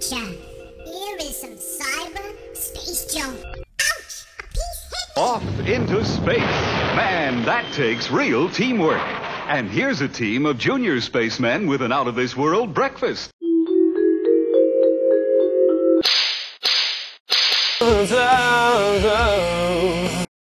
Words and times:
adventure. 0.00 0.36
Here 0.84 1.16
is 1.20 1.36
some 1.36 1.56
cyber 1.56 2.56
space 2.56 3.12
junk. 3.12 3.38
Ouch! 3.44 4.24
A 4.38 4.42
piece 4.48 4.90
hit. 4.90 5.16
Off 5.16 5.42
into 5.66 6.04
space. 6.04 6.38
Man, 6.38 7.44
that 7.44 7.70
takes 7.72 8.10
real 8.10 8.48
teamwork. 8.48 9.02
And 9.48 9.68
here's 9.68 10.00
a 10.00 10.08
team 10.08 10.46
of 10.46 10.58
junior 10.58 11.00
spacemen 11.00 11.66
with 11.66 11.82
an 11.82 11.92
out 11.92 12.08
of 12.08 12.14
this 12.14 12.36
world 12.36 12.72
breakfast. 12.72 13.30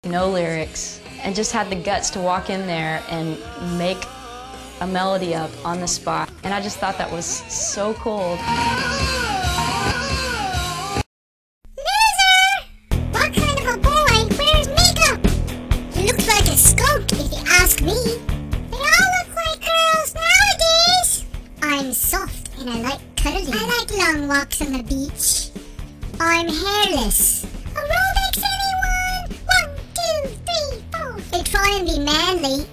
no 0.04 0.28
lyrics, 0.28 1.00
and 1.22 1.34
just 1.34 1.52
had 1.52 1.68
the 1.70 1.76
guts 1.76 2.10
to 2.10 2.20
walk 2.20 2.50
in 2.50 2.66
there 2.66 3.02
and 3.08 3.38
make 3.78 3.98
a 4.82 4.86
melody 4.86 5.32
up 5.32 5.50
on 5.64 5.80
the 5.80 5.86
spot. 5.86 6.28
And 6.42 6.52
I 6.52 6.60
just 6.60 6.78
thought 6.78 6.98
that 6.98 7.10
was 7.10 7.24
so 7.24 7.94
cool. 7.94 8.36
Walks 24.28 24.62
on 24.62 24.72
the 24.72 24.82
beach. 24.82 25.50
I'm 26.20 26.48
hairless. 26.48 27.44
Aerobics, 27.74 28.42
anyone? 28.52 29.38
One, 29.46 29.70
two, 29.94 30.28
three, 30.46 30.82
four. 30.92 31.20
They 31.30 31.42
try 31.42 31.76
and 31.76 31.86
be 31.86 31.98
manly 31.98 32.66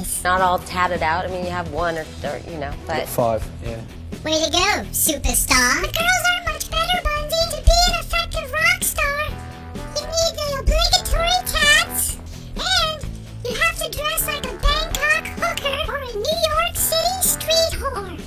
in. 0.00 0.22
Not 0.24 0.40
all 0.40 0.58
tatted 0.58 1.02
out. 1.02 1.24
I 1.24 1.28
mean, 1.28 1.44
you 1.44 1.50
have 1.50 1.72
one 1.72 1.96
or, 1.98 2.04
or 2.24 2.40
you 2.48 2.58
know, 2.58 2.72
but 2.86 3.06
Five, 3.08 3.46
yeah. 3.64 3.80
Way 4.24 4.42
to 4.44 4.50
go, 4.50 4.84
superstar. 4.92 5.80
The 5.80 5.92
girls 5.92 6.24
are 6.28 6.52
much 6.52 6.70
better, 6.70 7.00
Bundy. 7.02 7.42
To 7.56 7.62
be 7.64 7.78
an 7.88 8.00
effective 8.00 8.52
rock 8.52 8.82
star, 8.82 9.20
you 9.96 10.04
need 10.06 10.32
the 10.36 10.48
obligatory 10.60 11.40
tats, 11.46 12.16
and 12.56 13.04
you 13.48 13.54
have 13.56 13.76
to 13.78 13.88
dress 13.90 14.26
like 14.26 14.44
a 14.44 14.54
Bangkok 14.58 15.26
hooker 15.40 15.92
or 15.92 15.96
a 15.98 16.12
New 16.12 16.38
York 16.52 16.74
City 16.76 17.22
street 17.22 17.80
whore. 17.80 18.20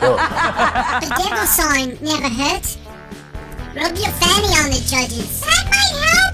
Sure. 0.00 0.18
The 0.98 1.14
devil 1.16 1.46
sign 1.46 1.98
never 2.02 2.28
hurt. 2.28 2.76
Rub 3.76 3.96
your 3.96 4.10
fanny 4.18 4.50
on 4.58 4.70
the 4.70 4.82
judges. 4.88 5.40
That 5.42 5.64
might 5.70 5.94
help. 6.04 6.27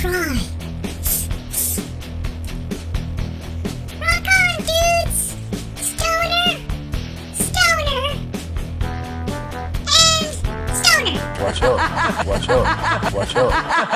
Cry. 0.00 0.38
Rock 4.00 4.26
on, 4.36 4.56
dudes! 4.66 5.36
Stoner! 5.76 6.50
Stoner! 7.34 8.06
And 9.88 10.30
stoner! 10.74 11.16
Watch 11.42 11.62
out. 11.62 12.26
Watch 12.26 12.48
out. 12.48 13.12
Watch 13.12 13.36
out. 13.36 13.95